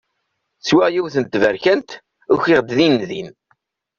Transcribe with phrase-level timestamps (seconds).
[0.67, 1.89] Swiɣ yiwet n tberkant,
[2.33, 3.29] ukiɣ-d din din.